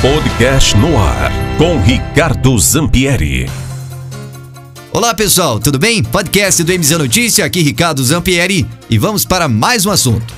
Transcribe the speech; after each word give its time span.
Podcast 0.00 0.76
no 0.76 0.96
ar 0.96 1.32
com 1.58 1.80
Ricardo 1.80 2.56
Zampieri. 2.56 3.50
Olá 4.92 5.12
pessoal, 5.12 5.58
tudo 5.58 5.76
bem? 5.76 6.04
Podcast 6.04 6.62
do 6.62 6.72
MZ 6.72 6.90
Notícia, 6.92 7.44
aqui 7.44 7.62
Ricardo 7.62 8.04
Zampieri 8.04 8.64
e 8.88 8.96
vamos 8.96 9.24
para 9.24 9.48
mais 9.48 9.86
um 9.86 9.90
assunto. 9.90 10.32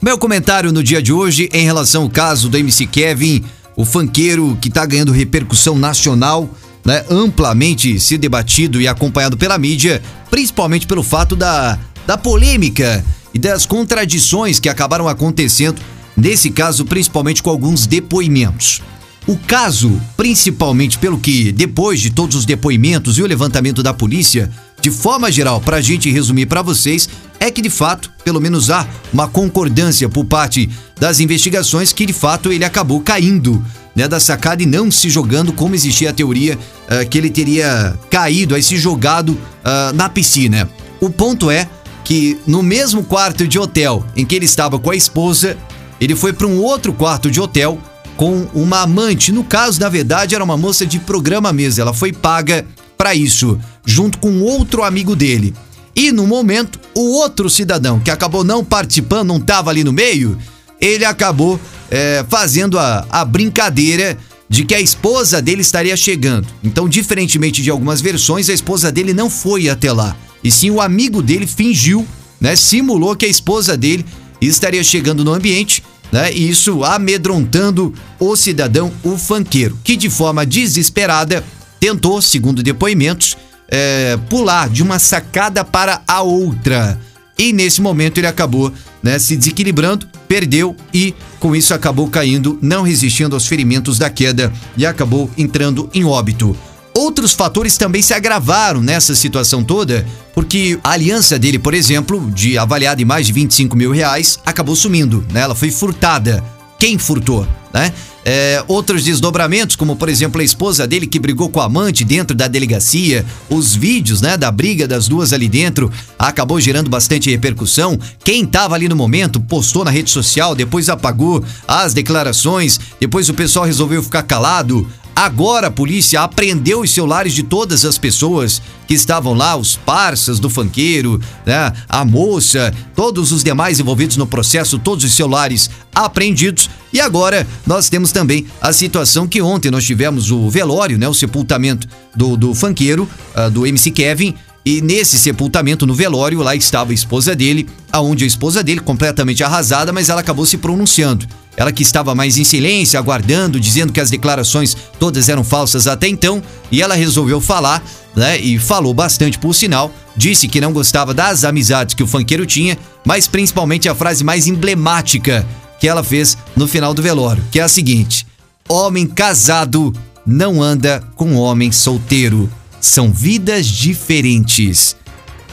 Meu 0.00 0.18
comentário 0.18 0.72
no 0.72 0.82
dia 0.82 1.00
de 1.00 1.12
hoje 1.12 1.48
em 1.52 1.64
relação 1.64 2.02
ao 2.02 2.10
caso 2.10 2.48
do 2.48 2.58
MC 2.58 2.86
Kevin, 2.86 3.44
o 3.76 3.84
fanqueiro 3.84 4.58
que 4.60 4.66
está 4.66 4.84
ganhando 4.84 5.12
repercussão 5.12 5.78
nacional, 5.78 6.50
né, 6.84 7.04
amplamente 7.08 8.00
se 8.00 8.18
debatido 8.18 8.80
e 8.80 8.88
acompanhado 8.88 9.36
pela 9.36 9.56
mídia, 9.58 10.02
principalmente 10.28 10.88
pelo 10.88 11.04
fato 11.04 11.36
da, 11.36 11.78
da 12.04 12.18
polêmica 12.18 13.04
e 13.32 13.38
das 13.38 13.64
contradições 13.64 14.58
que 14.58 14.68
acabaram 14.68 15.06
acontecendo 15.06 15.80
Nesse 16.16 16.50
caso, 16.50 16.84
principalmente 16.84 17.42
com 17.42 17.50
alguns 17.50 17.86
depoimentos. 17.86 18.82
O 19.26 19.36
caso, 19.36 20.00
principalmente 20.16 20.98
pelo 20.98 21.18
que, 21.18 21.52
depois 21.52 22.00
de 22.00 22.10
todos 22.10 22.36
os 22.36 22.44
depoimentos 22.44 23.18
e 23.18 23.22
o 23.22 23.26
levantamento 23.26 23.82
da 23.82 23.94
polícia, 23.94 24.50
de 24.80 24.90
forma 24.90 25.30
geral, 25.30 25.60
para 25.60 25.76
a 25.76 25.80
gente 25.80 26.10
resumir 26.10 26.46
para 26.46 26.60
vocês, 26.60 27.08
é 27.38 27.48
que 27.50 27.62
de 27.62 27.70
fato, 27.70 28.10
pelo 28.24 28.40
menos 28.40 28.68
há 28.68 28.86
uma 29.12 29.28
concordância 29.28 30.08
por 30.08 30.24
parte 30.24 30.68
das 30.98 31.20
investigações 31.20 31.92
que 31.92 32.04
de 32.04 32.12
fato 32.12 32.52
ele 32.52 32.64
acabou 32.64 33.00
caindo 33.00 33.64
né, 33.94 34.08
da 34.08 34.18
sacada 34.18 34.62
e 34.62 34.66
não 34.66 34.90
se 34.90 35.08
jogando, 35.08 35.52
como 35.52 35.74
existia 35.74 36.10
a 36.10 36.12
teoria 36.12 36.56
uh, 36.56 37.08
que 37.08 37.18
ele 37.18 37.30
teria 37.30 37.96
caído, 38.10 38.54
aí 38.54 38.62
se 38.62 38.76
jogado 38.76 39.30
uh, 39.30 39.92
na 39.94 40.08
piscina. 40.08 40.68
O 41.00 41.10
ponto 41.10 41.48
é 41.50 41.68
que 42.04 42.38
no 42.46 42.62
mesmo 42.62 43.04
quarto 43.04 43.46
de 43.46 43.58
hotel 43.58 44.04
em 44.16 44.24
que 44.24 44.34
ele 44.34 44.44
estava 44.44 44.78
com 44.78 44.90
a 44.90 44.96
esposa, 44.96 45.56
ele 46.02 46.16
foi 46.16 46.32
para 46.32 46.48
um 46.48 46.58
outro 46.60 46.92
quarto 46.92 47.30
de 47.30 47.40
hotel 47.40 47.78
com 48.16 48.48
uma 48.52 48.80
amante. 48.80 49.30
No 49.30 49.44
caso, 49.44 49.80
na 49.80 49.88
verdade, 49.88 50.34
era 50.34 50.42
uma 50.42 50.56
moça 50.56 50.84
de 50.84 50.98
programa 50.98 51.52
mesmo. 51.52 51.80
Ela 51.80 51.94
foi 51.94 52.12
paga 52.12 52.66
para 52.98 53.14
isso, 53.14 53.56
junto 53.86 54.18
com 54.18 54.40
outro 54.40 54.82
amigo 54.82 55.14
dele. 55.14 55.54
E 55.94 56.10
no 56.10 56.26
momento, 56.26 56.80
o 56.92 57.12
outro 57.12 57.48
cidadão 57.48 58.00
que 58.00 58.10
acabou 58.10 58.42
não 58.42 58.64
participando, 58.64 59.28
não 59.28 59.36
estava 59.36 59.70
ali 59.70 59.84
no 59.84 59.92
meio, 59.92 60.36
ele 60.80 61.04
acabou 61.04 61.60
é, 61.88 62.24
fazendo 62.28 62.80
a, 62.80 63.06
a 63.08 63.24
brincadeira 63.24 64.18
de 64.48 64.64
que 64.64 64.74
a 64.74 64.80
esposa 64.80 65.40
dele 65.40 65.62
estaria 65.62 65.96
chegando. 65.96 66.48
Então, 66.64 66.88
diferentemente 66.88 67.62
de 67.62 67.70
algumas 67.70 68.00
versões, 68.00 68.48
a 68.48 68.52
esposa 68.52 68.90
dele 68.90 69.14
não 69.14 69.30
foi 69.30 69.68
até 69.68 69.92
lá. 69.92 70.16
E 70.42 70.50
sim 70.50 70.68
o 70.70 70.80
amigo 70.80 71.22
dele 71.22 71.46
fingiu, 71.46 72.04
né, 72.40 72.56
simulou 72.56 73.14
que 73.14 73.24
a 73.24 73.28
esposa 73.28 73.76
dele 73.76 74.04
estaria 74.40 74.82
chegando 74.82 75.24
no 75.24 75.32
ambiente 75.32 75.82
né? 76.12 76.30
Isso 76.30 76.84
amedrontando 76.84 77.94
o 78.20 78.36
cidadão, 78.36 78.92
o 79.02 79.16
fanqueiro, 79.16 79.78
que 79.82 79.96
de 79.96 80.10
forma 80.10 80.44
desesperada 80.44 81.42
tentou, 81.80 82.20
segundo 82.20 82.62
depoimentos, 82.62 83.36
é, 83.66 84.18
pular 84.28 84.68
de 84.68 84.82
uma 84.82 84.98
sacada 84.98 85.64
para 85.64 86.02
a 86.06 86.20
outra. 86.20 87.00
E 87.38 87.52
nesse 87.52 87.80
momento 87.80 88.18
ele 88.18 88.26
acabou 88.26 88.70
né, 89.02 89.18
se 89.18 89.36
desequilibrando, 89.36 90.06
perdeu 90.28 90.76
e 90.92 91.14
com 91.40 91.56
isso 91.56 91.72
acabou 91.72 92.06
caindo, 92.08 92.58
não 92.60 92.82
resistindo 92.82 93.34
aos 93.34 93.46
ferimentos 93.46 93.98
da 93.98 94.10
queda 94.10 94.52
e 94.76 94.84
acabou 94.84 95.30
entrando 95.36 95.90
em 95.94 96.04
óbito. 96.04 96.56
Outros 96.94 97.32
fatores 97.32 97.76
também 97.76 98.02
se 98.02 98.12
agravaram 98.12 98.82
nessa 98.82 99.14
situação 99.14 99.64
toda, 99.64 100.06
porque 100.34 100.78
a 100.84 100.90
aliança 100.90 101.38
dele, 101.38 101.58
por 101.58 101.72
exemplo, 101.72 102.30
de 102.30 102.58
avaliada 102.58 103.00
em 103.00 103.04
mais 103.04 103.26
de 103.26 103.32
25 103.32 103.76
mil 103.76 103.90
reais, 103.90 104.38
acabou 104.44 104.76
sumindo, 104.76 105.24
né? 105.32 105.40
Ela 105.40 105.54
foi 105.54 105.70
furtada. 105.70 106.44
Quem 106.78 106.98
furtou, 106.98 107.46
né? 107.72 107.92
É, 108.24 108.62
outros 108.68 109.04
desdobramentos, 109.04 109.74
como 109.74 109.96
por 109.96 110.08
exemplo 110.08 110.40
a 110.40 110.44
esposa 110.44 110.86
dele 110.86 111.08
que 111.08 111.18
brigou 111.18 111.48
com 111.48 111.60
a 111.60 111.64
amante 111.64 112.04
dentro 112.04 112.36
da 112.36 112.46
delegacia, 112.46 113.26
os 113.50 113.74
vídeos, 113.74 114.20
né, 114.20 114.36
da 114.36 114.50
briga 114.50 114.86
das 114.86 115.08
duas 115.08 115.32
ali 115.32 115.48
dentro, 115.48 115.90
acabou 116.16 116.60
gerando 116.60 116.88
bastante 116.88 117.28
repercussão. 117.30 117.98
Quem 118.22 118.44
estava 118.44 118.76
ali 118.76 118.88
no 118.88 118.94
momento 118.94 119.40
postou 119.40 119.84
na 119.84 119.90
rede 119.90 120.10
social, 120.10 120.54
depois 120.54 120.88
apagou 120.88 121.42
as 121.66 121.92
declarações, 121.94 122.78
depois 123.00 123.28
o 123.28 123.34
pessoal 123.34 123.64
resolveu 123.64 124.02
ficar 124.02 124.22
calado. 124.22 124.88
Agora 125.22 125.68
a 125.68 125.70
polícia 125.70 126.20
apreendeu 126.20 126.80
os 126.80 126.90
celulares 126.90 127.32
de 127.32 127.44
todas 127.44 127.84
as 127.84 127.96
pessoas 127.96 128.60
que 128.88 128.94
estavam 128.94 129.34
lá, 129.34 129.54
os 129.54 129.76
parças 129.76 130.40
do 130.40 130.50
fanqueiro, 130.50 131.20
né, 131.46 131.72
a 131.88 132.04
moça, 132.04 132.74
todos 132.92 133.30
os 133.30 133.44
demais 133.44 133.78
envolvidos 133.78 134.16
no 134.16 134.26
processo, 134.26 134.80
todos 134.80 135.04
os 135.04 135.14
celulares 135.14 135.70
apreendidos. 135.94 136.68
E 136.92 137.00
agora 137.00 137.46
nós 137.64 137.88
temos 137.88 138.10
também 138.10 138.48
a 138.60 138.72
situação 138.72 139.28
que 139.28 139.40
ontem 139.40 139.70
nós 139.70 139.84
tivemos 139.84 140.32
o 140.32 140.50
velório, 140.50 140.98
né, 140.98 141.06
o 141.06 141.14
sepultamento 141.14 141.86
do, 142.16 142.36
do 142.36 142.52
fanqueiro, 142.52 143.08
uh, 143.36 143.48
do 143.48 143.64
MC 143.64 143.92
Kevin, 143.92 144.34
e 144.66 144.80
nesse 144.80 145.20
sepultamento 145.20 145.86
no 145.86 145.94
velório, 145.94 146.40
lá 146.40 146.56
estava 146.56 146.90
a 146.90 146.94
esposa 146.94 147.36
dele, 147.36 147.68
aonde 147.92 148.24
a 148.24 148.26
esposa 148.26 148.60
dele, 148.60 148.80
completamente 148.80 149.44
arrasada, 149.44 149.92
mas 149.92 150.08
ela 150.08 150.20
acabou 150.20 150.44
se 150.44 150.58
pronunciando. 150.58 151.28
Ela 151.56 151.72
que 151.72 151.82
estava 151.82 152.14
mais 152.14 152.38
em 152.38 152.44
silêncio, 152.44 152.98
aguardando, 152.98 153.60
dizendo 153.60 153.92
que 153.92 154.00
as 154.00 154.10
declarações 154.10 154.76
todas 154.98 155.28
eram 155.28 155.44
falsas 155.44 155.86
até 155.86 156.08
então, 156.08 156.42
e 156.70 156.80
ela 156.80 156.94
resolveu 156.94 157.40
falar, 157.40 157.82
né? 158.16 158.38
E 158.38 158.58
falou 158.58 158.94
bastante 158.94 159.38
por 159.38 159.54
sinal. 159.54 159.92
Disse 160.16 160.48
que 160.48 160.60
não 160.60 160.72
gostava 160.72 161.12
das 161.12 161.44
amizades 161.44 161.94
que 161.94 162.02
o 162.02 162.06
fanqueiro 162.06 162.46
tinha, 162.46 162.78
mas 163.04 163.26
principalmente 163.26 163.88
a 163.88 163.94
frase 163.94 164.24
mais 164.24 164.46
emblemática 164.46 165.46
que 165.78 165.88
ela 165.88 166.04
fez 166.04 166.38
no 166.56 166.68
final 166.68 166.94
do 166.94 167.02
velório, 167.02 167.44
que 167.50 167.60
é 167.60 167.62
a 167.62 167.68
seguinte: 167.68 168.26
Homem 168.68 169.06
casado 169.06 169.92
não 170.26 170.62
anda 170.62 171.02
com 171.16 171.34
homem 171.34 171.72
solteiro. 171.72 172.50
São 172.80 173.12
vidas 173.12 173.66
diferentes. 173.66 174.96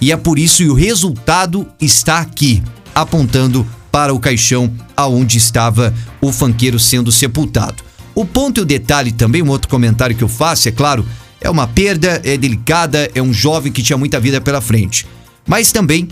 E 0.00 0.12
é 0.12 0.16
por 0.16 0.38
isso 0.38 0.58
que 0.58 0.68
o 0.70 0.74
resultado 0.74 1.66
está 1.80 2.18
aqui, 2.18 2.62
apontando 2.94 3.66
para 3.90 4.14
o 4.14 4.20
caixão 4.20 4.72
aonde 4.96 5.38
estava 5.38 5.94
o 6.20 6.32
fanqueiro 6.32 6.78
sendo 6.78 7.10
sepultado. 7.10 7.82
O 8.14 8.24
ponto 8.24 8.58
e 8.58 8.62
o 8.62 8.66
detalhe 8.66 9.12
também, 9.12 9.42
um 9.42 9.48
outro 9.48 9.68
comentário 9.68 10.16
que 10.16 10.24
eu 10.24 10.28
faço, 10.28 10.68
é 10.68 10.72
claro, 10.72 11.06
é 11.40 11.48
uma 11.48 11.66
perda, 11.66 12.20
é 12.24 12.36
delicada, 12.36 13.10
é 13.14 13.22
um 13.22 13.32
jovem 13.32 13.72
que 13.72 13.82
tinha 13.82 13.96
muita 13.96 14.20
vida 14.20 14.40
pela 14.40 14.60
frente. 14.60 15.06
Mas 15.46 15.72
também 15.72 16.08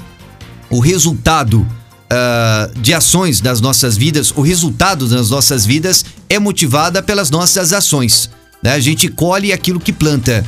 o 0.70 0.80
resultado 0.80 1.60
uh, 1.60 2.80
de 2.80 2.94
ações 2.94 3.40
das 3.40 3.60
nossas 3.60 3.96
vidas, 3.96 4.32
o 4.34 4.40
resultado 4.40 5.06
das 5.06 5.30
nossas 5.30 5.66
vidas 5.66 6.04
é 6.28 6.38
motivada 6.38 7.02
pelas 7.02 7.30
nossas 7.30 7.72
ações. 7.72 8.30
Né? 8.62 8.72
A 8.72 8.80
gente 8.80 9.08
colhe 9.08 9.52
aquilo 9.52 9.80
que 9.80 9.92
planta. 9.92 10.44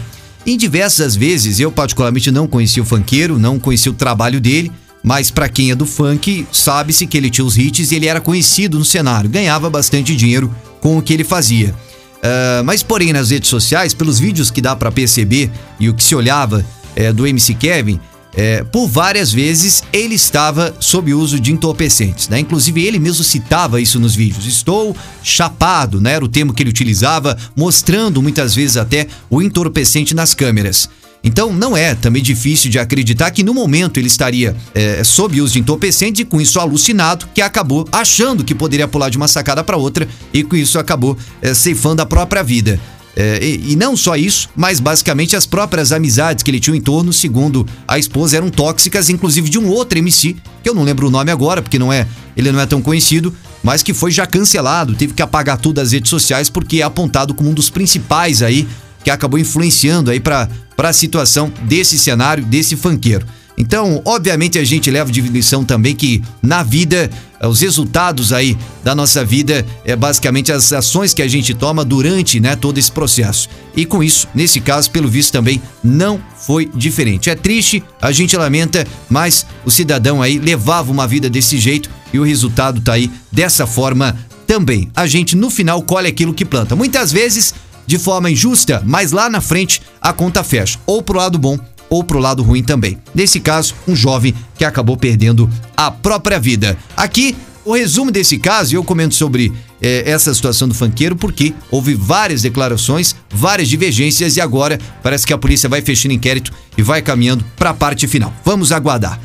Em 0.47 0.57
diversas 0.57 1.15
vezes, 1.15 1.61
eu 1.61 1.71
particularmente 1.71 2.31
não 2.31 2.47
conheci 2.47 2.81
o 2.81 2.85
funkeiro, 2.85 3.39
não 3.39 3.59
conheci 3.59 3.91
o 3.91 3.95
trabalho 3.95 4.41
dele, 4.41 4.73
mas 5.03 5.31
para 5.31 5.49
quem 5.49 5.71
é 5.71 5.75
do 5.75 5.87
funk, 5.87 6.47
sabe-se 6.53 7.07
que 7.07 7.17
ele 7.17 7.31
tinha 7.31 7.45
os 7.45 7.57
hits 7.57 7.91
e 7.91 7.95
ele 7.95 8.07
era 8.07 8.21
conhecido 8.21 8.79
no 8.79 8.85
cenário, 8.85 9.31
ganhava 9.31 9.71
bastante 9.71 10.15
dinheiro 10.15 10.55
com 10.81 10.99
o 10.99 11.03
que 11.03 11.13
ele 11.13 11.25
fazia. 11.25 11.75
Uh, 12.19 12.63
mas 12.65 12.83
porém 12.83 13.13
nas 13.13 13.31
redes 13.31 13.49
sociais, 13.49 13.95
pelos 13.95 14.19
vídeos 14.19 14.51
que 14.51 14.61
dá 14.61 14.77
para 14.77 14.93
perceber 14.93 15.51
e 15.79 15.89
o 15.89 15.95
que 15.95 16.05
se 16.05 16.15
olhava 16.15 16.65
é, 16.95 17.13
do 17.13 17.27
MC 17.27 17.55
Kevin, 17.55 17.99
é, 18.35 18.63
por 18.63 18.87
várias 18.87 19.33
vezes 19.33 19.83
ele 19.93 20.15
estava 20.15 20.75
sob 20.79 21.13
uso 21.13 21.41
de 21.41 21.53
entorpecentes, 21.53 22.29
né? 22.29 22.39
Inclusive 22.39 22.85
ele 22.85 22.99
mesmo 22.99 23.25
citava 23.25 23.81
isso 23.81 23.99
nos 23.99 24.15
vídeos. 24.15 24.47
Estou 24.47 24.97
chapado, 25.23 26.01
né? 26.01 26.13
Era 26.13 26.25
o 26.25 26.29
termo 26.29 26.55
que 26.55 26.63
ele 26.63 26.71
utilizava, 26.71 27.37
mostrando 27.57 28.23
muitas 28.23 28.55
vezes 28.55 28.77
até 28.77 29.07
o 29.29 29.43
entorpecente 29.43 30.15
nas 30.15 30.33
câmeras. 30.35 30.89
Então 31.23 31.53
não 31.53 31.77
é 31.77 31.95
também 31.95 32.23
difícil 32.23 32.71
de 32.71 32.79
acreditar 32.79 33.31
que 33.31 33.43
no 33.43 33.53
momento 33.53 33.99
ele 33.99 34.07
estaria 34.07 34.57
é, 34.75 35.05
sob 35.05 35.41
uso 35.41 35.53
de 35.53 35.61
entorpecente 35.61 36.23
e 36.23 36.25
com 36.25 36.41
isso 36.41 36.59
alucinado, 36.59 37.29
que 37.35 37.43
acabou 37.43 37.87
achando 37.93 38.43
que 38.43 38.55
poderia 38.55 38.89
pular 38.89 39.11
de 39.11 39.17
uma 39.17 39.29
sacada 39.29 39.63
para 39.63 39.77
outra 39.77 40.09
e 40.33 40.43
com 40.43 40.57
isso 40.57 40.79
acabou 40.79 41.17
é, 41.43 41.53
ceifando 41.53 42.01
a 42.01 42.07
própria 42.07 42.43
vida. 42.43 42.81
É, 43.17 43.41
e, 43.43 43.73
e, 43.73 43.77
não 43.77 43.97
só 43.97 44.17
isso, 44.17 44.49
mas 44.55 44.79
basicamente 44.79 45.35
as 45.35 45.45
próprias 45.45 45.91
amizades 45.91 46.45
que 46.45 46.51
ele 46.51 46.61
tinha 46.61 46.77
em 46.77 46.81
torno, 46.81 47.13
segundo 47.13 47.67
a 47.87 47.99
esposa, 47.99 48.37
eram 48.37 48.49
tóxicas, 48.49 49.11
inclusive 49.11 49.51
de 49.51 49.59
um 49.59 49.69
outro 49.69 49.99
MC, 49.99 50.37
que 50.63 50.69
eu 50.69 50.75
não 50.75 50.85
lembro 50.85 51.09
o 51.09 51.11
nome 51.11 51.31
agora, 51.31 51.61
porque 51.61 51.79
não 51.79 51.93
é, 51.93 52.07
ele 52.37 52.53
não 52.53 52.61
é 52.61 52.67
tão 52.67 52.81
conhecido, 52.81 53.35
mas 53.63 53.83
que 53.83 53.93
foi 53.93 54.11
já 54.13 54.27
cancelado, 54.27 54.95
teve 54.95 55.13
que 55.13 55.23
apagar 55.23 55.59
tudo 55.59 55.75
das 55.75 55.93
redes 55.93 56.09
sociais 56.09 56.49
porque 56.49 56.81
é 56.81 56.83
apontado 56.83 57.35
como 57.35 57.51
um 57.51 57.55
dos 57.55 57.69
principais 57.69 58.43
aí 58.43 58.67
que 59.03 59.11
acabou 59.11 59.39
influenciando 59.39 60.11
aí 60.11 60.21
para 60.21 60.49
a 60.79 60.93
situação 60.93 61.53
desse 61.63 61.99
cenário, 61.99 62.45
desse 62.45 62.77
fanqueiro. 62.77 63.27
Então, 63.61 64.01
obviamente, 64.07 64.59
a 64.59 64.65
gente 64.65 64.91
leva 64.91 65.13
de 65.13 65.21
lição 65.21 65.63
também 65.63 65.95
que 65.95 66.23
na 66.43 66.63
vida, 66.63 67.11
os 67.43 67.61
resultados 67.61 68.33
aí 68.33 68.57
da 68.83 68.95
nossa 68.95 69.23
vida 69.23 69.67
é 69.85 69.95
basicamente 69.95 70.51
as 70.51 70.73
ações 70.73 71.13
que 71.13 71.21
a 71.21 71.29
gente 71.29 71.53
toma 71.53 71.85
durante 71.85 72.41
né, 72.41 72.57
todo 72.57 72.79
esse 72.79 72.91
processo. 72.91 73.51
E 73.77 73.85
com 73.85 74.03
isso, 74.03 74.27
nesse 74.35 74.61
caso, 74.61 74.91
pelo 74.91 75.09
visto 75.09 75.33
também 75.33 75.61
não 75.85 76.19
foi 76.39 76.71
diferente. 76.75 77.29
É 77.29 77.35
triste, 77.35 77.85
a 78.01 78.11
gente 78.13 78.35
lamenta, 78.35 78.87
mas 79.11 79.45
o 79.63 79.71
cidadão 79.71 80.23
aí 80.23 80.39
levava 80.39 80.91
uma 80.91 81.07
vida 81.07 81.29
desse 81.29 81.59
jeito 81.59 81.91
e 82.15 82.19
o 82.19 82.25
resultado 82.25 82.81
tá 82.81 82.95
aí 82.95 83.11
dessa 83.31 83.67
forma 83.67 84.17
também. 84.47 84.91
A 84.97 85.07
gente 85.07 85.37
no 85.37 85.51
final 85.51 85.83
colhe 85.83 86.09
aquilo 86.09 86.33
que 86.33 86.47
planta. 86.47 86.75
Muitas 86.75 87.13
vezes 87.13 87.55
de 87.91 87.99
forma 87.99 88.31
injusta, 88.31 88.81
mas 88.87 89.11
lá 89.11 89.29
na 89.29 89.41
frente 89.41 89.83
a 90.01 90.13
conta 90.13 90.45
fecha, 90.45 90.79
ou 90.87 91.03
pro 91.03 91.19
lado 91.19 91.37
bom 91.37 91.59
ou 91.89 92.05
pro 92.05 92.21
lado 92.21 92.41
ruim 92.41 92.63
também. 92.63 92.97
Nesse 93.13 93.41
caso, 93.41 93.75
um 93.89 93.97
jovem 93.97 94.33
que 94.57 94.65
acabou 94.65 94.97
perdendo 94.97 95.51
a 95.77 95.91
própria 95.91 96.39
vida. 96.39 96.79
Aqui 96.97 97.37
o 97.65 97.75
resumo 97.75 98.13
desse 98.13 98.39
caso, 98.39 98.77
eu 98.77 98.85
comento 98.85 99.17
sobre 99.17 99.53
eh, 99.83 100.05
essa 100.07 100.33
situação 100.33 100.69
do 100.69 100.75
fanqueiro 100.75 101.17
porque 101.17 101.53
houve 101.69 101.95
várias 101.95 102.43
declarações, 102.43 103.17
várias 103.29 103.69
divergências 103.69 104.37
e 104.37 104.41
agora 104.41 104.79
parece 105.03 105.27
que 105.27 105.33
a 105.33 105.39
polícia 105.39 105.69
vai 105.69 105.83
fechando 105.83 106.15
inquérito 106.15 106.53
e 106.79 106.83
vai 106.83 107.03
caminhando 107.03 107.45
para 107.57 107.71
a 107.71 107.75
parte 107.75 108.07
final. 108.07 108.33
Vamos 108.45 108.71
aguardar. 108.71 109.21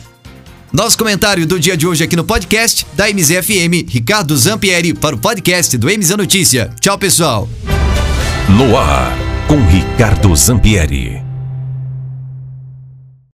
Nosso 0.73 0.97
comentário 0.97 1.45
do 1.45 1.59
dia 1.59 1.77
de 1.77 1.85
hoje 1.85 2.03
aqui 2.03 2.15
no 2.15 2.23
podcast 2.23 2.85
da 2.95 3.07
MZFM, 3.07 3.87
Ricardo 3.87 4.35
Zampieri, 4.35 4.93
para 4.93 5.15
o 5.15 5.19
podcast 5.19 5.77
do 5.77 5.87
MZ 5.87 6.09
Notícia. 6.17 6.71
Tchau, 6.81 6.97
pessoal. 6.97 7.47
No 8.47 8.77
ar, 8.77 9.11
com 9.47 9.57
Ricardo 9.67 10.35
Zampieri. 10.35 11.24